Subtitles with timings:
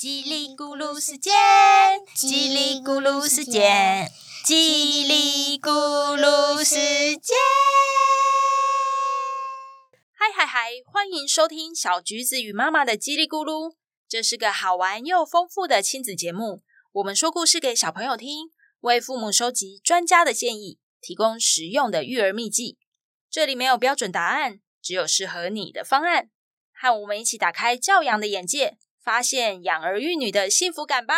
[0.00, 1.34] 叽里咕噜时间，
[2.16, 4.10] 叽里咕噜时间，
[4.46, 6.74] 叽里咕噜时
[7.18, 7.36] 间。
[10.14, 10.70] 嗨嗨嗨！
[10.86, 13.74] 欢迎收听小橘子与妈妈的叽里咕噜，
[14.08, 16.62] 这是个好玩又丰富的亲子节目。
[16.92, 22.78] 我们说故事给小朋友听，为父母收集专家的建议，提供实用的育儿秘籍。
[23.30, 26.30] 这里没有标准答案，只有适合你的方案。
[26.72, 31.14] 和我们一起打开教养的眼界，发现养儿育女的幸福感吧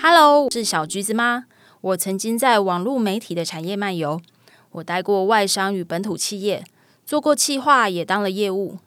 [0.00, 1.44] ！Hello，是小橘子妈。
[1.82, 4.22] 我曾经在网络媒体的产业漫游，
[4.70, 6.64] 我待过外商与本土企业，
[7.04, 8.78] 做过企划，也当了业务。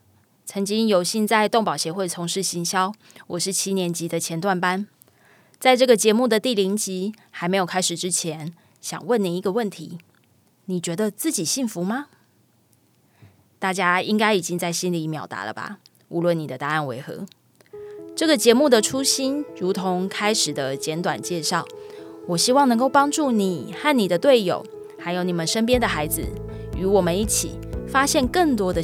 [0.43, 2.91] 曾经有幸在动保协会从事行销，
[3.27, 4.87] 我是七年级的前段班。
[5.59, 9.97] 在这个节目的第零集还没有开始之前，想问您一个问题：
[10.65, 12.09] 你觉得自己幸福吗？
[13.57, 15.79] 大家应该已经在心里秒答了吧？
[16.09, 17.25] 无论你的答案为何，
[18.15, 21.65] 这个节目的初心如同开始的简短介绍，
[22.27, 24.63] 我希望能够帮助你和你的队友，
[24.99, 26.23] 还有你们身边的孩子，
[26.77, 28.79] 与我们一起发现更多的。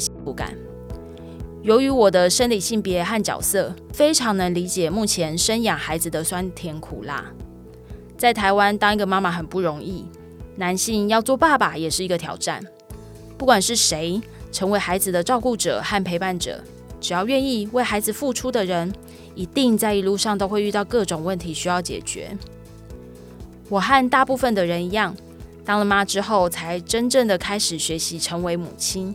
[1.64, 7.24] 由于我的生理性别和角色，非常能理解目前生养孩子的酸甜苦辣。
[8.18, 10.04] 在台湾当一个妈妈很不容易，
[10.56, 12.62] 男性要做爸爸也是一个挑战。
[13.38, 14.20] 不管是谁
[14.52, 16.62] 成为孩子的照顾者和陪伴者，
[17.00, 18.92] 只要愿意为孩子付出的人，
[19.34, 22.36] 一定在一路上都会遇到各种问题需要解决。
[23.70, 25.16] 我和大部分的人一样，
[25.64, 29.14] 当了妈之后，才真正的开始学习成为母亲。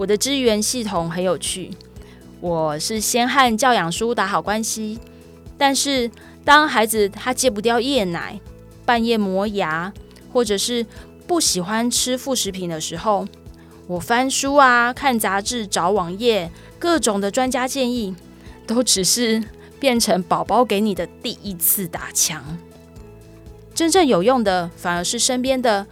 [0.00, 1.70] 我的支援系统很有趣，
[2.40, 4.98] 我是先和教养书打好关系，
[5.58, 6.10] 但是
[6.42, 8.40] 当孩子他戒不掉夜奶、
[8.86, 9.92] 半夜磨牙，
[10.32, 10.86] 或者是
[11.26, 13.28] 不喜欢吃副食品的时候，
[13.86, 18.16] 我翻书啊、看杂志、找网页，各种的专家建议，
[18.66, 19.44] 都只是
[19.78, 22.42] 变成宝宝给你的第一次打枪。
[23.74, 25.86] 真正有用的，反而是身边的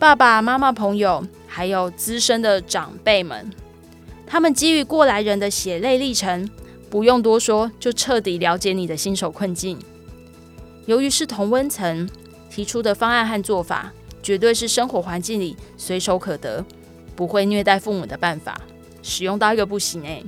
[0.00, 1.24] 爸爸妈妈、朋友。
[1.54, 3.52] 还有资深的长辈们，
[4.26, 6.48] 他们基于过来人的血泪历程，
[6.88, 9.78] 不用多说，就彻底了解你的新手困境。
[10.86, 12.08] 由于是同温层，
[12.48, 13.92] 提出的方案和做法，
[14.22, 16.64] 绝对是生活环境里随手可得，
[17.14, 18.58] 不会虐待父母的办法，
[19.02, 20.24] 使用到一个不行诶。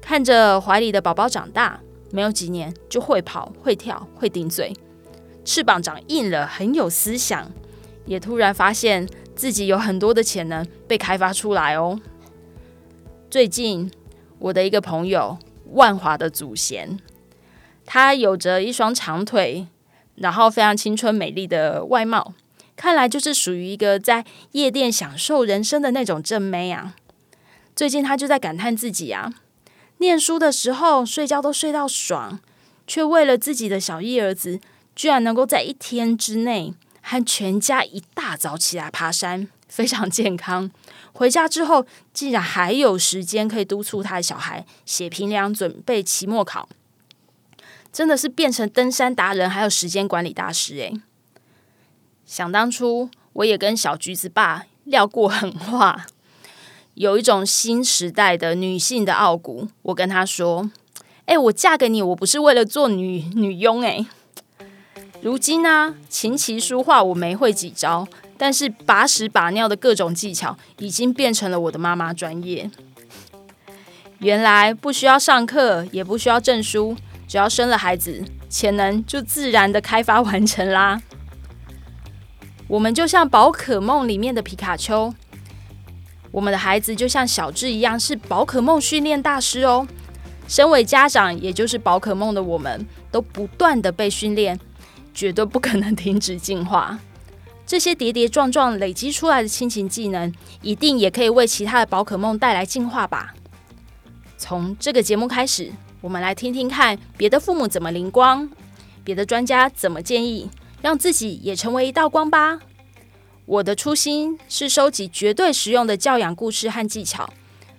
[0.00, 1.78] 看着怀里的宝宝长大，
[2.10, 4.72] 没有几年就会跑、会跳、会顶嘴，
[5.44, 7.52] 翅膀长硬了，很有思想，
[8.06, 9.06] 也突然发现。
[9.40, 11.98] 自己有很多的潜能被开发出来哦。
[13.30, 13.90] 最近，
[14.38, 15.38] 我的一个朋友
[15.72, 16.98] 万华的祖贤，
[17.86, 19.66] 他有着一双长腿，
[20.16, 22.34] 然后非常青春美丽的外貌，
[22.76, 26.94] 看来就是属于一个在夜店享受人生的那种正妹啊。
[27.74, 29.32] 最近他就在感叹自己啊，
[29.96, 32.38] 念书的时候睡觉都睡到爽，
[32.86, 34.60] 却为了自己的小一儿子，
[34.94, 36.74] 居然能够在一天之内。
[37.10, 40.70] 和全家一大早起来爬山，非常健康。
[41.12, 46.68] 回家之后，竟然还有时间可以督促他的小孩写评量，准备期末考，
[47.92, 51.00] 真的是变成登山达人，还有时间管理大师诶。
[52.24, 56.06] 想当初，我也跟小橘子爸撂过狠话，
[56.94, 59.66] 有一种新时代的女性的傲骨。
[59.82, 60.70] 我跟他说
[61.26, 64.06] ：“哎，我嫁给你，我不是为了做女女佣哎。
[65.22, 68.08] 如今呢，琴棋书画我没会几招，
[68.38, 72.70] 但是把屎把尿的各种技巧已经变成了我的妈妈专业。
[74.20, 76.96] 原来不需要上课，也不需要证书，
[77.28, 81.02] 只要生了孩子，潜能就自然的开发完成啦。
[82.66, 85.12] 我们就像宝可梦里面的皮卡丘，
[86.30, 89.86] 我们的孩子就像小智一样，是宝可梦训练大师哦。
[90.48, 94.58] 身为家长，也就是宝可梦的我们，都不断的被训练。
[95.14, 96.98] 绝对不可能停止进化。
[97.66, 103.32] 这些跌跌撞撞累积出来的亲情技能，一定也可以为其他的宝可梦带来进化吧。
[104.36, 105.70] 从这个节目开始，
[106.00, 108.50] 我们来听听看别的父母怎么灵光，
[109.04, 110.50] 别的专家怎么建议，
[110.82, 112.58] 让自己也成为一道光吧。
[113.46, 117.32] 我的初心是收集绝对实用的教养故事和技巧，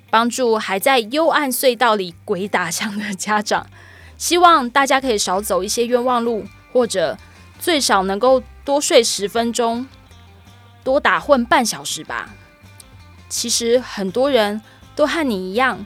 [0.09, 3.67] 帮助还在幽暗隧道里鬼打墙的家长。
[4.17, 6.45] 希望大家可以少走一些冤枉路。
[6.71, 7.17] 或者
[7.59, 9.87] 最少能够多睡十分钟，
[10.83, 12.33] 多打混半小时吧。
[13.29, 14.61] 其实很多人
[14.95, 15.85] 都和你一样，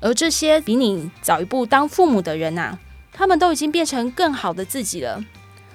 [0.00, 2.78] 而这些比你早一步当父母的人呐，
[3.12, 5.22] 他们都已经变成更好的自己了。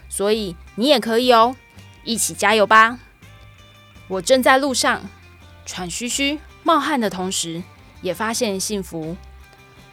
[0.09, 1.55] 所以你也可以哦，
[2.03, 2.99] 一起加油吧！
[4.07, 5.01] 我正在路上，
[5.65, 7.63] 喘吁吁、冒汗的同时，
[8.01, 9.15] 也发现幸福。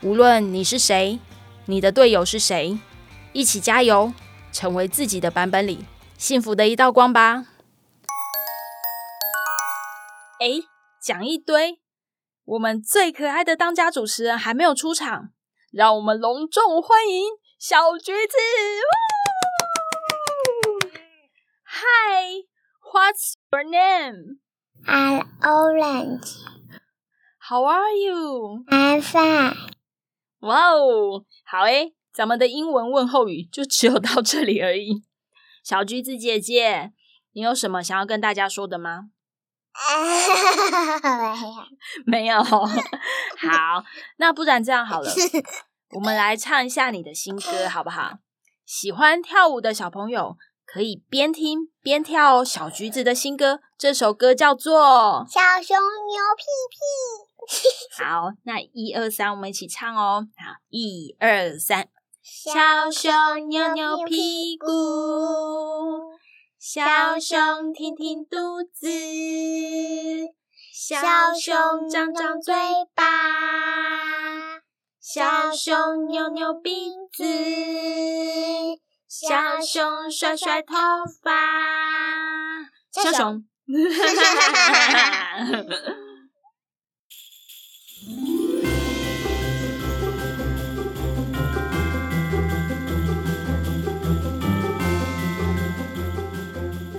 [0.00, 1.18] 无论你是谁，
[1.66, 2.78] 你的队友是谁，
[3.32, 4.12] 一起加油，
[4.52, 5.84] 成为自己的版本里
[6.16, 7.46] 幸福的一道光吧！
[10.40, 10.46] 哎，
[11.02, 11.80] 讲一堆，
[12.44, 15.30] 我们最可爱的当家主持人还没有出场，
[15.70, 17.26] 让我们隆重欢迎
[17.58, 18.36] 小橘子
[21.64, 22.46] ！Hi,
[22.92, 24.38] what's your name?
[24.86, 26.36] I'm orange.
[27.38, 28.64] How are you?
[28.68, 29.54] I'm fine.
[30.40, 35.04] 哇哦，好诶，咱们的英文问候语就只有到这里而已。
[35.62, 36.90] 小橘子姐姐，
[37.30, 39.10] 你有什么想要跟大家说的吗？
[42.04, 42.42] 没有。
[42.42, 43.84] 好，
[44.16, 45.08] 那不然这样好了，
[45.90, 48.14] 我们来唱一下你的新歌好不好？
[48.66, 50.36] 喜欢跳舞的小朋友
[50.66, 56.42] 可以边听边跳哦小橘子的新歌，这首歌叫做《小熊牛屁
[56.74, 58.02] 屁》。
[58.04, 60.26] 好，那一二三，我们一起唱哦。
[60.36, 61.88] 好，一二三，
[62.30, 64.68] 小熊扭扭屁股。
[66.58, 68.86] 小熊挺挺肚子，
[70.74, 72.54] 小熊张张嘴
[72.94, 74.60] 巴，
[75.00, 77.24] 小熊扭扭鼻子，
[79.08, 80.74] 小熊甩甩头
[81.22, 81.32] 发，
[82.92, 83.42] 小熊。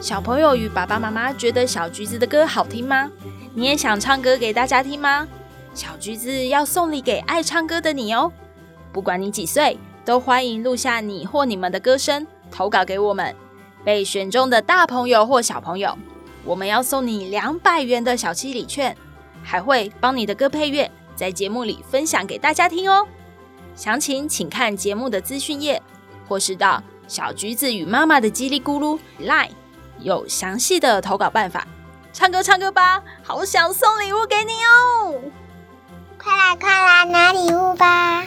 [0.01, 3.11] 小朋友与爸爸妈妈觉得小橘子的歌好听吗？
[3.53, 5.27] 你也想唱歌给大家听吗？
[5.73, 8.31] 小橘子要送礼给爱唱歌的你哦！
[8.93, 13.35] 不管你几岁，都欢迎录下你或你们的歌声，投稿给我们。
[13.83, 15.97] 被选中的大朋友或小朋友，
[16.45, 18.95] 我们要送你两百元的小七礼券，
[19.43, 23.05] 还会帮你的歌配乐，在节目里分享给大家听哦。
[23.75, 25.81] 详情请看节目的资讯页，
[26.25, 29.49] 或是到小橘子与妈妈的叽里咕噜来。
[30.01, 31.67] 有详细的投稿办法。
[32.11, 35.21] 唱歌唱歌吧好想送礼物给你哦。
[36.17, 38.25] 快来快来拿礼物吧。